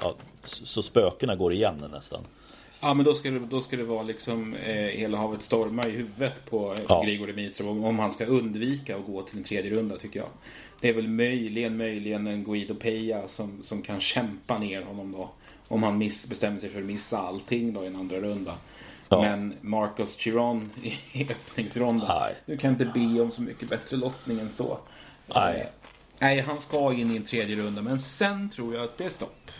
[0.00, 0.14] ja,
[0.44, 2.20] så spökena går igen nästan.
[2.84, 5.90] Ja, men då ska det, då ska det vara liksom eh, hela havet stormar i
[5.90, 7.02] huvudet på, på ja.
[7.02, 10.28] Grigor Dimitrov om han ska undvika att gå till en tredje runda tycker jag.
[10.80, 15.30] Det är väl möjligen, möjligen en Guido Peja som, som kan kämpa ner honom då.
[15.68, 18.54] Om han miss, bestämmer sig för att missa allting då i en andra runda.
[19.08, 19.22] Ja.
[19.22, 20.70] Men Marcos Chiron
[21.12, 22.32] i öppningsrondan.
[22.46, 24.78] Du kan inte be om så mycket bättre lottning än så.
[25.34, 25.60] Nej.
[25.60, 25.66] Eh,
[26.18, 27.82] nej, han ska in i en tredje runda.
[27.82, 29.50] Men sen tror jag att det är stopp.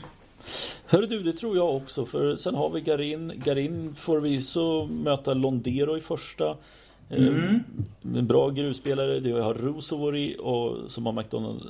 [0.87, 2.07] Hör du, det tror jag också.
[2.07, 3.33] För sen har vi Garin.
[3.45, 6.57] Garin får vi så möta Londero i första.
[7.11, 7.61] Mm.
[8.15, 9.21] En bra grusspelare.
[9.21, 11.63] Det har Rusovori och som har McDonald,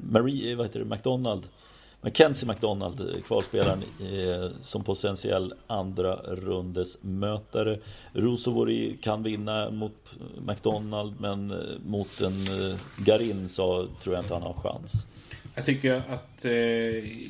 [0.00, 1.42] Marie, vad heter det, McDonald
[2.04, 7.78] Mackenzie McDonald, kvalspelaren eh, som potentiell andra rundes mötare.
[8.12, 9.96] Rosovori kan vinna mot
[10.46, 14.92] McDonald men eh, mot en eh, Garin så tror jag inte han har chans.
[15.54, 16.50] Jag tycker att eh,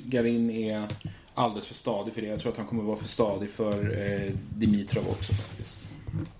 [0.04, 0.88] Garin är
[1.34, 2.26] alldeles för stadig för det.
[2.26, 5.88] Jag tror att han kommer vara för stadig för eh, Dimitrov också faktiskt.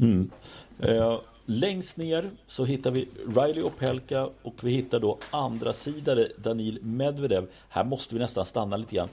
[0.00, 0.30] Mm.
[0.78, 6.78] Eh, längst ner så hittar vi Riley Opelka och vi hittar då andra sidan Danil
[6.82, 7.46] Medvedev.
[7.68, 9.08] Här måste vi nästan stanna lite grann.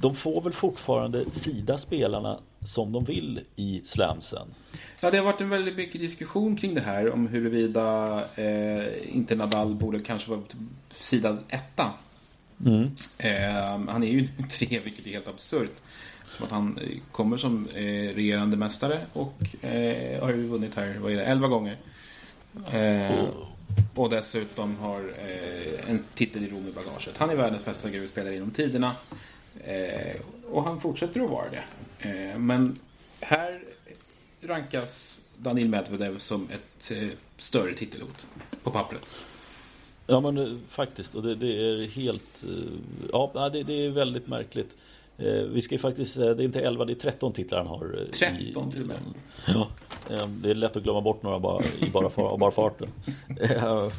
[0.00, 4.46] De får väl fortfarande sida spelarna som de vill i slamsen.
[5.00, 9.34] Ja, det har varit en väldigt mycket diskussion kring det här om huruvida eh, inte
[9.34, 10.40] Nadal borde kanske vara
[10.94, 11.90] sida etta.
[12.66, 12.90] Mm.
[13.18, 15.76] Eh, han är ju tre, vilket är helt absurt.
[16.28, 20.98] Som att han eh, kommer som eh, regerande mästare och eh, har ju vunnit här,
[21.00, 21.76] vad är det, 11 gånger.
[22.70, 23.24] Eh,
[23.94, 27.18] och dessutom har eh, en titel i Rom i bagaget.
[27.18, 28.94] Han är världens bästa gruvspelare genom tiderna.
[29.64, 30.20] Eh,
[30.50, 31.62] och han fortsätter att vara det.
[32.08, 32.78] Eh, men
[33.20, 33.60] här
[34.40, 36.92] rankas Danil Medvedev som ett
[37.38, 38.26] större titelhot
[38.62, 39.02] på pappret.
[40.06, 42.44] Ja men faktiskt och det, det är helt
[43.12, 44.76] Ja det, det är väldigt märkligt
[45.18, 47.66] Eh, vi ska ju faktiskt säga, det är inte 11, det är 13 titlar han
[47.66, 48.06] har.
[48.12, 48.96] 13 till och med.
[49.46, 49.68] Ja,
[50.10, 52.88] eh, det är lätt att glömma bort några bara, i bara, far, bara farten.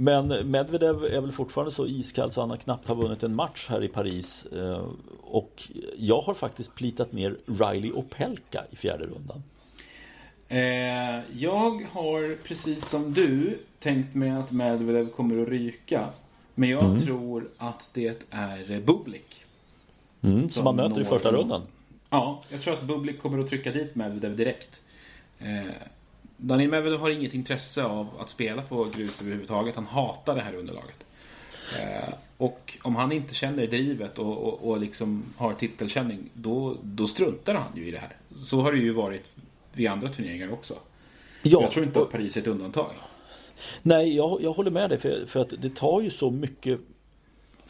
[0.00, 3.34] Eh, men Medvedev är väl fortfarande så iskall så han har knappt har vunnit en
[3.34, 4.46] match här i Paris.
[5.22, 5.62] Och
[5.96, 9.42] jag har faktiskt plitat ner Riley och Pelka i fjärde rundan.
[11.32, 16.08] Jag har precis som du tänkt mig att Medvedev kommer att ryka.
[16.54, 17.00] Men jag mm.
[17.00, 19.44] tror att det är Bublik.
[20.22, 21.62] Mm, som man möter i första rundan.
[22.10, 24.82] Ja, jag tror att Bublik kommer att trycka dit Medvedev direkt.
[26.42, 29.74] Daniel Medvedev har inget intresse av att spela på grus överhuvudtaget.
[29.74, 31.04] Han hatar det här underlaget.
[31.80, 37.06] Eh, och om han inte känner drivet och, och, och liksom har titelkänning, då, då
[37.06, 38.16] struntar han ju i det här.
[38.36, 39.24] Så har det ju varit
[39.72, 40.74] vid andra turneringar också.
[41.42, 42.92] Ja, jag tror inte att Paris är ett undantag.
[43.82, 46.80] Nej, jag, jag håller med dig för, för att det tar ju så mycket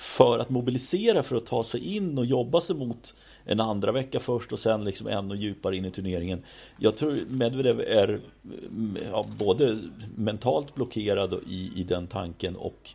[0.00, 4.20] för att mobilisera för att ta sig in och jobba sig mot en andra vecka
[4.20, 6.42] först och sen liksom ännu djupare in i turneringen.
[6.78, 9.78] Jag tror Medvedev är mm, ja, både
[10.16, 12.90] mentalt blockerad i, i den tanken och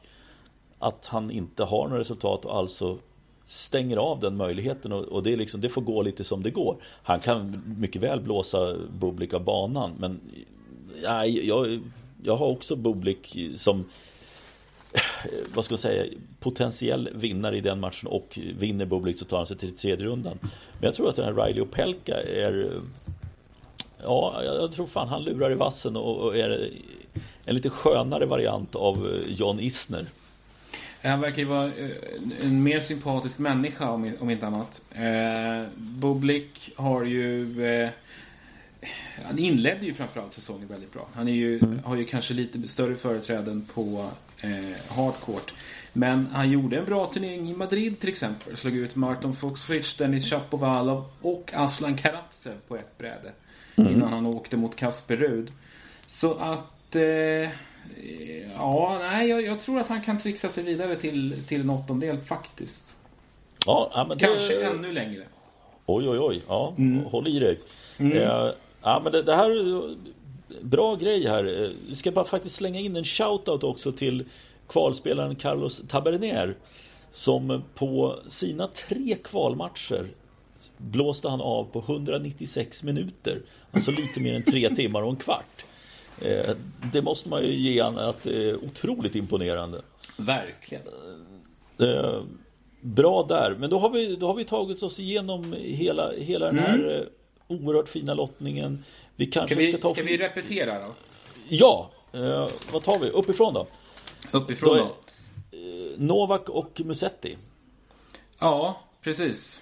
[0.80, 2.98] att han inte har några resultat och alltså
[3.46, 6.52] stänger av den möjligheten och, och det, är liksom, det får gå lite som det
[6.52, 6.78] går.
[7.04, 10.20] Han kan mycket väl blåsa Bublik av banan men
[11.04, 11.82] nej, jag,
[12.24, 13.86] jag har också Bublik som
[15.54, 16.06] vad ska man säga,
[16.40, 20.38] potentiell vinnare i den matchen och vinner Bublik så tar han sig till tredje rundan.
[20.42, 22.82] Men jag tror att den här Riley och Pelka är
[24.04, 26.72] Ja, jag tror fan han lurar i vassen och är
[27.46, 30.06] en lite skönare variant av John Isner.
[31.04, 31.90] Han verkar ju vara eh,
[32.42, 34.82] en mer sympatisk människa om inte annat.
[34.92, 37.90] Eh, Bublik har ju eh,
[39.26, 41.08] han inledde ju framförallt säsongen väldigt bra.
[41.14, 41.80] Han är ju, mm.
[41.86, 44.10] har ju kanske lite större företräden på
[44.42, 45.54] eh, hardcourt.
[45.94, 48.58] Men han gjorde en bra turnering i Madrid till exempel.
[48.58, 53.32] Slog ut Martin Foxfitch, Dennis Shapovalov och Aslan Karatsev på ett bräde.
[53.76, 53.92] Mm.
[53.92, 55.52] Innan han åkte mot Kasper Rud.
[56.06, 56.96] Så att...
[56.96, 57.50] Eh,
[58.54, 62.18] ja, nej, jag, jag, tror att han kan trixa sig vidare till, till en åttondel
[62.18, 62.96] faktiskt.
[63.66, 64.26] Ja, men det...
[64.26, 65.24] Kanske ännu längre.
[65.86, 66.44] Oj, oj, oj.
[66.48, 67.06] Ja, mm.
[67.06, 67.60] håll i dig.
[67.98, 68.18] Mm.
[68.18, 69.50] Eh, ja, men det, det här
[70.62, 71.74] bra grej här.
[71.88, 74.26] Vi ska bara faktiskt slänga in en shoutout också till
[74.68, 76.56] kvalspelaren Carlos Taberner.
[77.12, 80.08] Som på sina tre kvalmatcher
[80.78, 83.42] blåste han av på 196 minuter.
[83.72, 85.66] Alltså lite mer än tre timmar och en kvart.
[86.22, 86.56] Eh,
[86.94, 89.82] det måste man ju ge honom att det är otroligt imponerande.
[90.18, 90.84] Verkligen.
[91.80, 92.22] Eh,
[92.82, 93.56] bra där.
[93.60, 97.06] Men då har vi, då har vi tagit oss igenom hela, hela den här mm.
[97.48, 98.84] Oerhört fina lottningen.
[99.16, 99.94] Vi kanske ska vi, ska ta...
[99.94, 100.94] Ska vi repetera då?
[101.48, 101.92] Ja!
[102.14, 103.10] Eh, vad tar vi?
[103.10, 103.68] Uppifrån då?
[104.32, 104.84] Uppifrån då?
[105.52, 105.58] då?
[105.58, 107.38] Eh, Novak och Musetti.
[108.40, 109.62] Ja, precis.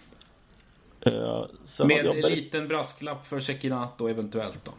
[1.02, 1.46] Eh,
[1.86, 4.72] Med en liten brasklapp för Cecchinato eventuellt då.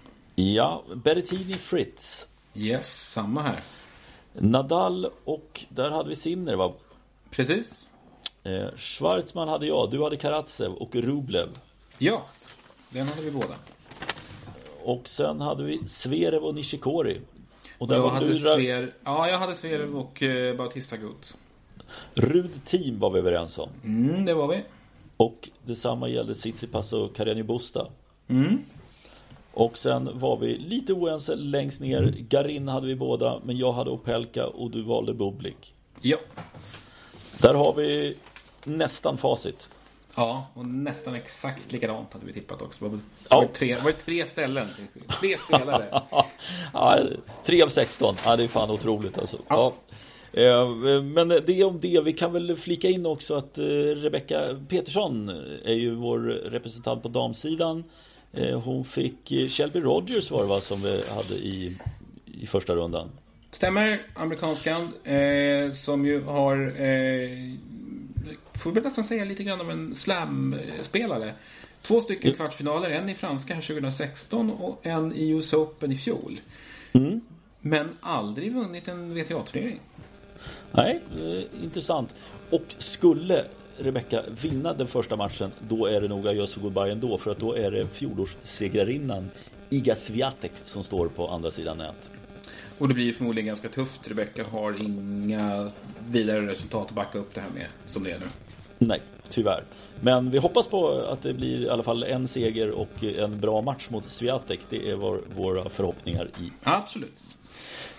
[0.43, 2.27] Ja, Berrettini Fritz.
[2.55, 3.61] Yes, samma här.
[4.33, 6.73] Nadal och där hade vi Sinner va?
[7.31, 7.89] Precis.
[8.45, 11.49] Eh, Schwarzman hade jag, du hade Karatsev och Rublev.
[11.99, 12.27] Ja,
[12.95, 13.55] den hade vi båda.
[14.85, 17.21] Och sen hade vi Sverev och Nishikori.
[17.79, 18.37] Och jag hade du...
[18.37, 18.93] Sver...
[19.05, 21.35] Ja, jag hade Sverev och uh, Bautista Gut.
[22.15, 23.69] Rud team var vi överens om.
[23.85, 24.63] Mm, det var vi.
[25.17, 27.87] Och detsamma gällde Tsitsipas och Carreño Busta.
[28.29, 28.65] Mm.
[29.53, 32.15] Och sen var vi lite oense längst ner.
[32.29, 35.75] Garin hade vi båda, men jag hade Opelka och du valde Bublik.
[36.01, 36.17] Ja.
[37.39, 38.17] Där har vi
[38.65, 39.69] nästan facit.
[40.17, 42.85] Ja, och nästan exakt likadant hade vi tippat också.
[42.85, 42.99] Var,
[43.29, 43.37] ja.
[43.41, 44.69] var, tre, var det tre ställen?
[45.21, 46.03] Tre spelare.
[46.73, 46.99] ja,
[47.45, 48.17] tre av 16.
[48.25, 49.39] Ja, det är fan otroligt alltså.
[49.49, 49.73] Ja.
[50.33, 50.43] ja.
[50.43, 52.01] Eh, men det om det.
[52.05, 55.29] Vi kan väl flika in också att eh, Rebecka Petersson
[55.65, 56.19] är ju vår
[56.51, 57.85] representant på damsidan.
[58.33, 61.77] Eh, hon fick Shelby Rogers var det va som vi hade i,
[62.41, 63.11] i första rundan.
[63.51, 67.29] Stämmer, amerikanskan eh, som ju har eh,
[68.59, 71.35] får vi nästan säga lite grann om en slam-spelare.
[71.83, 72.37] Två stycken mm.
[72.37, 76.41] kvartsfinaler, en i franska här 2016 och en i US Open i fjol.
[76.93, 77.21] Mm.
[77.61, 79.81] Men aldrig vunnit en WTA-turnering.
[80.73, 82.11] Nej, eh, intressant.
[82.51, 83.45] Och skulle
[83.77, 87.19] Rebecca vinna den första matchen, då är det nog jag så goodbye ändå.
[87.19, 89.31] För att då är det fjolårssegrarinnan
[89.71, 92.14] Iga Swiatek som står på andra sidan nät.
[92.79, 94.09] Och det blir förmodligen ganska tufft.
[94.09, 95.71] Rebecca har inga
[96.09, 98.27] vidare resultat att backa upp det här med som det är nu.
[98.79, 99.65] Nej, tyvärr.
[100.01, 103.63] Men vi hoppas på att det blir i alla fall en seger och en bra
[103.63, 104.61] match mot Swiatek.
[104.71, 106.53] Det är vår, våra förhoppningar i.
[106.63, 107.21] Absolut.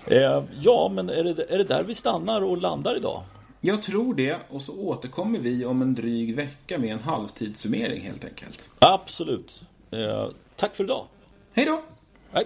[0.07, 3.23] Eh, ja, men är det, är det där vi stannar och landar idag?
[3.61, 8.25] Jag tror det och så återkommer vi om en dryg vecka med en halvtidssummering helt
[8.25, 8.69] enkelt.
[8.79, 9.63] Absolut.
[9.91, 11.05] Eh, tack för idag.
[11.53, 11.83] Hej då!
[12.31, 12.45] Hej.